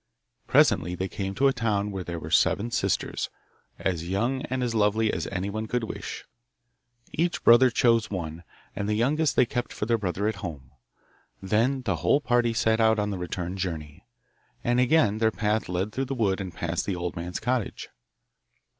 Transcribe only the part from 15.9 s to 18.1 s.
through the wood and past the old man's cottage.